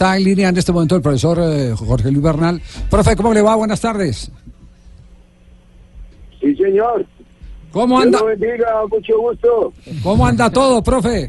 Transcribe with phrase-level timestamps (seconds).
[0.00, 2.62] Está en línea en este momento el profesor eh, Jorge Luis Bernal.
[2.88, 3.54] Profe, ¿cómo le va?
[3.54, 4.32] Buenas tardes.
[6.40, 7.04] Sí, señor.
[7.70, 8.16] ¿Cómo anda?
[8.16, 9.74] Dios bendiga, mucho gusto.
[10.02, 11.28] ¿Cómo anda todo, profe?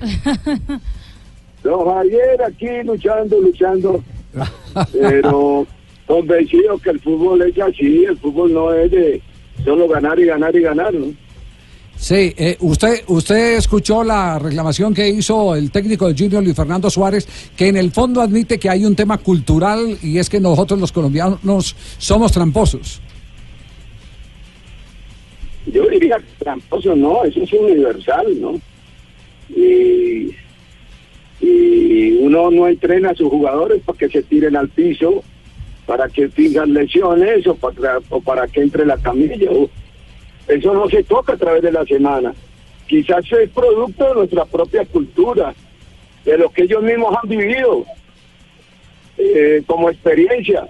[1.64, 4.02] Don Javier aquí luchando, luchando.
[4.94, 5.68] Pero
[6.08, 9.22] convencido que el fútbol es así, el fútbol no es de
[9.66, 11.08] solo ganar y ganar y ganar, ¿no?
[12.02, 16.90] Sí, eh, usted, usted escuchó la reclamación que hizo el técnico del Junior Luis Fernando
[16.90, 20.80] Suárez, que en el fondo admite que hay un tema cultural y es que nosotros
[20.80, 23.00] los colombianos somos tramposos.
[25.72, 28.60] Yo diría tramposo no, eso es universal, ¿no?
[29.56, 30.32] Y,
[31.40, 35.24] y uno no entrena a sus jugadores para que se tiren al piso,
[35.86, 39.52] para que tengan lesiones o para, o para que entre la camilla.
[39.52, 39.70] o-
[40.48, 42.34] eso no se toca a través de la semana.
[42.88, 45.54] Quizás es producto de nuestra propia cultura,
[46.26, 47.86] de lo que ellos mismos han vivido
[49.18, 50.68] eh, como experiencia.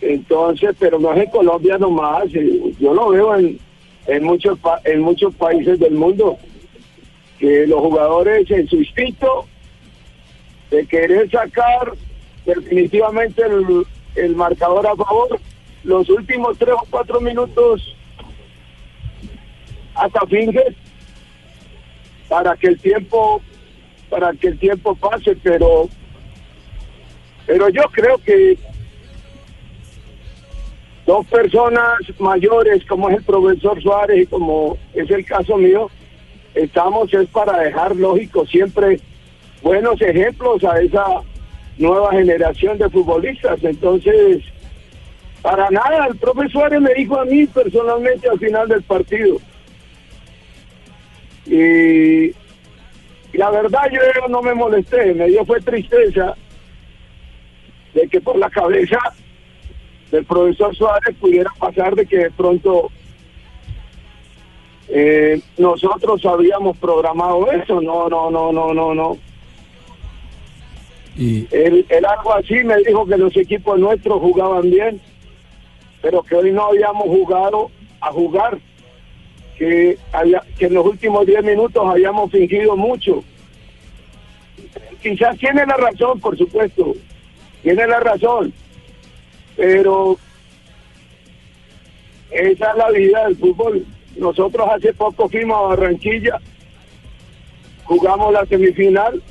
[0.00, 3.58] Entonces, pero no es en Colombia nomás, eh, yo lo veo en,
[4.06, 6.38] en, muchos, en muchos países del mundo,
[7.38, 9.46] que los jugadores en su instinto
[10.70, 11.92] de querer sacar
[12.46, 13.84] definitivamente el,
[14.14, 15.38] el marcador a favor,
[15.84, 17.94] los últimos tres o cuatro minutos
[20.00, 20.74] hasta finges
[22.28, 23.42] para que el tiempo
[24.08, 25.88] para que el tiempo pase pero
[27.46, 28.58] pero yo creo que
[31.04, 35.90] dos personas mayores como es el profesor Suárez y como es el caso mío
[36.54, 39.00] estamos es para dejar lógico siempre
[39.62, 41.04] buenos ejemplos a esa
[41.76, 43.62] nueva generación de futbolistas.
[43.62, 44.42] Entonces
[45.42, 49.38] para nada el profesor Suárez me dijo a mí personalmente al final del partido
[51.50, 52.34] y,
[53.32, 56.36] la verdad yo no me molesté, me dio fue tristeza
[57.94, 58.98] de que por la cabeza
[60.10, 62.90] del profesor Suárez pudiera pasar de que de pronto
[64.88, 69.18] eh, nosotros habíamos programado eso, no, no, no, no, no, no.
[71.16, 75.00] Y Él, él algo así me dijo que los equipos nuestros jugaban bien,
[76.02, 78.58] pero que hoy no habíamos jugado a jugar,
[79.60, 83.22] que, había, que en los últimos 10 minutos habíamos fingido mucho.
[85.02, 86.94] Quizás tiene la razón, por supuesto,
[87.62, 88.54] tiene la razón,
[89.56, 90.16] pero
[92.30, 93.84] esa es la vida del fútbol.
[94.16, 96.40] Nosotros hace poco fuimos a Barranquilla,
[97.84, 99.22] jugamos la semifinal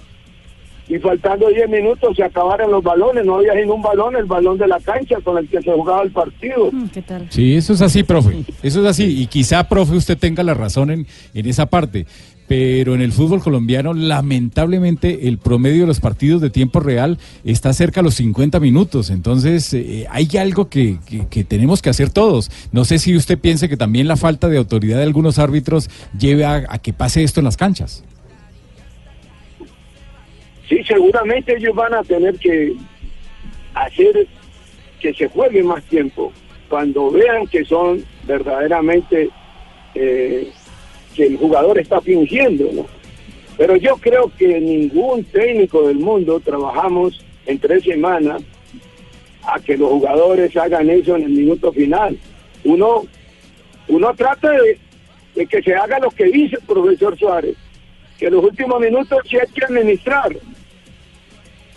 [0.89, 4.67] y faltando 10 minutos se acabaron los balones, no había ningún balón, el balón de
[4.67, 6.71] la cancha con el que se jugaba el partido.
[6.71, 7.27] Mm, ¿Qué tal?
[7.29, 8.43] Sí, eso es así, profe.
[8.63, 9.21] Eso es así.
[9.21, 12.05] Y quizá, profe, usted tenga la razón en, en esa parte.
[12.47, 17.73] Pero en el fútbol colombiano, lamentablemente, el promedio de los partidos de tiempo real está
[17.73, 19.11] cerca a los 50 minutos.
[19.11, 22.49] Entonces, eh, hay algo que, que- que tenemos que hacer todos.
[22.71, 26.45] No sé si usted piense que también la falta de autoridad de algunos árbitros lleve
[26.45, 28.03] a, a que pase esto en las canchas.
[30.69, 32.75] Sí, seguramente ellos van a tener que
[33.73, 34.27] hacer
[34.99, 36.31] que se juegue más tiempo
[36.69, 39.29] cuando vean que son verdaderamente
[39.95, 40.51] eh,
[41.15, 42.85] que el jugador está fingiendo.
[43.57, 48.43] Pero yo creo que ningún técnico del mundo trabajamos en tres semanas
[49.41, 52.15] a que los jugadores hagan eso en el minuto final.
[52.63, 53.05] Uno,
[53.87, 54.77] uno trata de,
[55.33, 57.57] de que se haga lo que dice el profesor Suárez,
[58.19, 60.31] que los últimos minutos sí hay que administrar,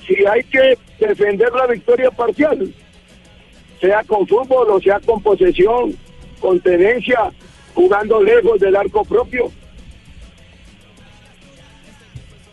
[0.06, 2.72] si hay que defender la victoria parcial,
[3.80, 5.94] sea con fútbol o sea con posesión,
[6.40, 7.32] con tenencia,
[7.74, 9.50] jugando lejos del arco propio.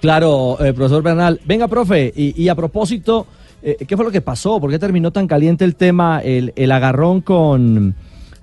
[0.02, 1.42] Claro, eh, profesor Bernal.
[1.46, 3.28] Venga, profe, y, a propósito,
[3.62, 4.60] eh, ¿qué fue lo que pasó?
[4.60, 7.96] ¿Por qué terminó tan caliente el tema, el, el agarrón con,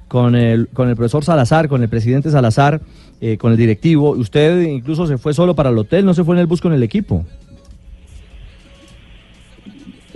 [0.07, 2.83] con, el, con el profesor Salazar, con el presidente Salazar,
[3.23, 4.11] eh, con el directivo?
[4.11, 6.75] Usted incluso se fue solo para el hotel, no se fue en el bus con
[6.75, 7.25] el equipo.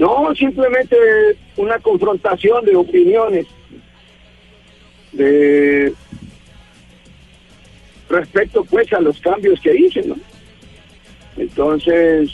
[0.00, 0.96] No, simplemente
[1.58, 3.46] una confrontación de opiniones
[5.12, 5.92] de
[8.08, 10.16] respecto pues a los cambios que hice, ¿no?
[11.36, 12.30] Entonces,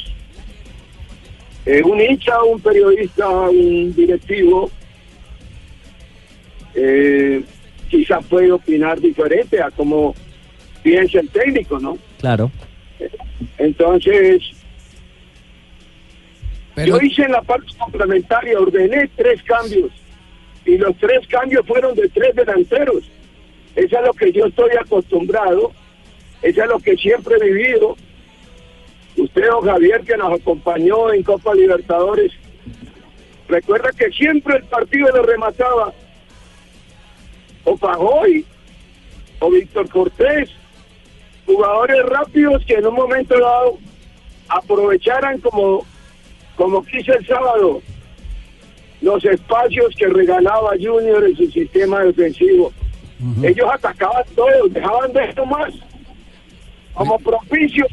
[1.67, 4.71] eh, un hincha, un periodista, un directivo,
[6.73, 7.43] eh,
[7.91, 10.15] quizá puede opinar diferente a como
[10.85, 11.99] piensa el técnico, ¿no?
[12.21, 12.49] Claro.
[13.59, 14.56] Entonces,
[16.85, 19.91] yo hice en la parte complementaria, ordené tres cambios
[20.65, 23.11] y los tres cambios fueron de tres delanteros.
[23.75, 25.73] Eso es lo que yo estoy acostumbrado,
[26.43, 27.97] eso es lo que siempre he vivido
[29.17, 32.33] usted o Javier que nos acompañó en Copa Libertadores,
[33.49, 35.93] recuerda que siempre el partido lo remataba
[37.65, 38.45] o Pajoy
[39.41, 40.51] o Víctor Cortés,
[41.47, 43.79] jugadores rápidos que en un momento dado
[44.49, 45.85] aprovecharan como,
[46.57, 47.83] como quiso el sábado
[49.03, 52.73] los espacios que regalaba Junior en su sistema defensivo.
[53.43, 55.73] Ellos atacaban todos, dejaban de esto más
[56.95, 57.87] como propicio.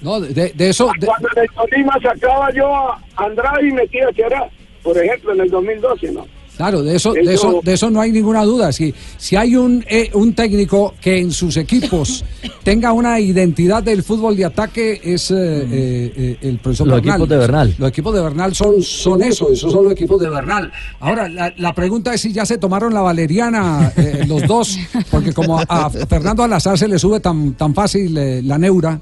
[0.00, 0.90] No, de, de eso.
[0.98, 4.48] de- Cuando en el Tolima sacaba yo a Andrade y metía a Ceará,
[4.82, 6.26] por ejemplo, en el 2012, ¿no?
[6.62, 8.70] Claro, de eso, de Eso- de eso no hay ninguna duda.
[8.70, 12.24] Si, si hay un, eh, un técnico que en sus equipos
[12.62, 17.14] tenga una identidad del fútbol de ataque es eh, eh, eh, el profesor Los Bernal.
[17.16, 17.74] equipos de Bernal.
[17.78, 20.70] Los equipos de Bernal son, son eso, esos son los equipos de Bernal.
[21.00, 24.78] Ahora, la, la pregunta es si ya se tomaron la valeriana eh, los dos,
[25.10, 29.00] porque como a, a Fernando Alazar se le sube tan, tan fácil eh, la neura.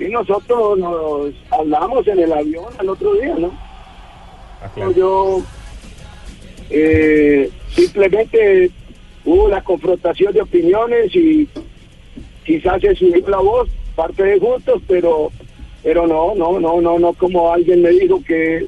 [0.00, 3.73] Y nosotros nos hablamos en el avión el otro día, ¿no?
[4.96, 5.42] Yo
[6.70, 8.70] eh, simplemente
[9.24, 11.48] hubo la confrontación de opiniones y
[12.44, 15.30] quizás se subió la voz, parte de gustos, pero
[15.82, 18.66] pero no, no, no, no, no como alguien me dijo que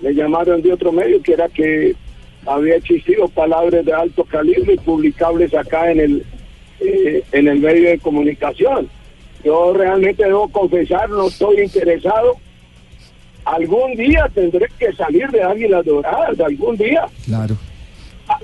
[0.00, 1.94] le llamaron de otro medio, que era que
[2.46, 6.24] había existido palabras de alto calibre y publicables acá en el
[6.80, 8.88] eh, en el medio de comunicación.
[9.44, 12.36] Yo realmente debo confesar, no estoy interesado.
[13.44, 17.06] Algún día tendré que salir de Águilas Doradas, algún día.
[17.26, 17.56] Claro.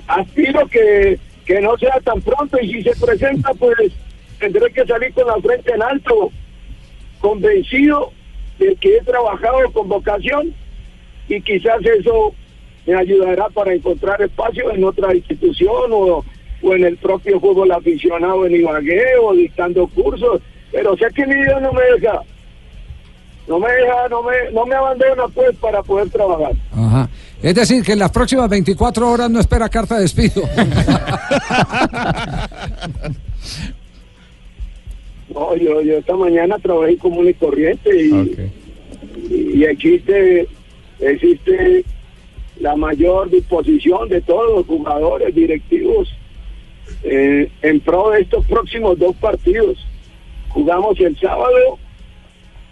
[0.07, 3.91] Aspiro que, que no sea tan pronto y si se presenta, pues
[4.39, 6.31] tendré que salir con la frente en alto,
[7.19, 8.11] convencido
[8.59, 10.53] de que he trabajado con vocación
[11.27, 12.33] y quizás eso
[12.85, 16.25] me ayudará para encontrar espacio en otra institución o,
[16.61, 21.35] o en el propio fútbol aficionado en Ibagué o dictando cursos, pero sé que mi
[21.35, 22.21] vida no me deja,
[23.47, 26.53] no me deja, no me, no me abandona pues para poder trabajar.
[26.71, 27.09] Ajá.
[27.41, 30.43] Es decir, que en las próximas 24 horas no espera carta de despido.
[35.33, 38.51] No, yo, yo esta mañana trabajé común y corriente y,
[39.29, 40.45] y existe,
[40.99, 41.85] existe
[42.59, 46.09] la mayor disposición de todos los jugadores, directivos,
[47.03, 49.77] eh, en pro de estos próximos dos partidos.
[50.49, 51.79] Jugamos el sábado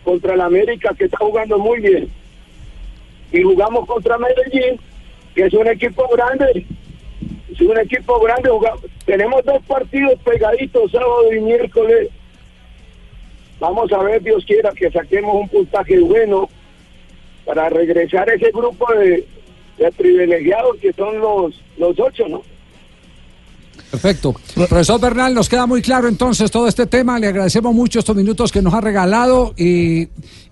[0.09, 2.09] contra el América, que está jugando muy bien,
[3.31, 4.79] y jugamos contra Medellín,
[5.35, 6.65] que es un equipo grande.
[7.51, 8.49] Es un equipo grande.
[8.49, 12.09] jugamos- tenemos dos partidos pegaditos, sábado y miércoles.
[13.59, 16.49] Vamos a ver, Dios quiera, que saquemos un puntaje bueno
[17.45, 19.27] para regresar a ese grupo de,
[19.77, 22.41] de privilegiados que son los, los ocho, ¿no?
[23.91, 24.35] Perfecto.
[24.55, 27.19] Profesor Bernal, nos queda muy claro entonces todo este tema.
[27.19, 30.07] Le agradecemos mucho estos minutos que nos ha regalado y,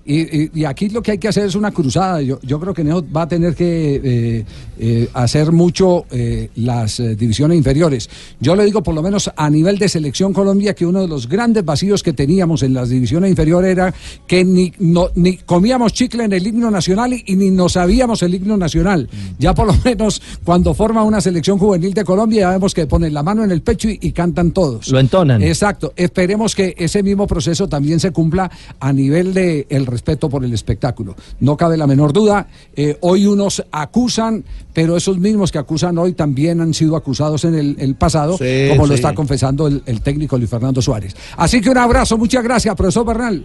[0.06, 2.22] y- aquí lo que hay que hacer es una cruzada.
[2.22, 4.46] Yo, yo creo que Neo va a tener que eh,
[4.80, 8.10] eh, hacer mucho eh, las divisiones inferiores.
[8.40, 11.28] Yo le digo por lo menos a nivel de selección Colombia que uno de los
[11.28, 13.94] grandes vacíos que teníamos en las divisiones inferiores era
[14.26, 18.24] que ni, no- ni comíamos chicle en el himno nacional y, y ni nos sabíamos
[18.24, 19.10] el himno nacional.
[19.40, 23.14] Ya por lo menos cuando forma una selección juvenil de Colombia ya vemos que ponen
[23.18, 24.90] la mano en el pecho y, y cantan todos.
[24.90, 25.42] Lo entonan.
[25.42, 25.92] Exacto.
[25.96, 28.50] Esperemos que ese mismo proceso también se cumpla
[28.80, 31.16] a nivel de el respeto por el espectáculo.
[31.40, 32.48] No cabe la menor duda.
[32.75, 37.56] eh, hoy unos acusan, pero esos mismos que acusan hoy también han sido acusados en
[37.56, 41.16] el, el pasado, Sí, como lo está confesando el, el técnico Luis Fernando Suárez.
[41.38, 43.44] Así que un abrazo, muchas gracias, profesor Bernal.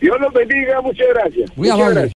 [0.00, 1.50] Dios los bendiga, muchas gracias.
[1.56, 1.94] Muy Muchas amable.
[1.94, 2.14] gracias.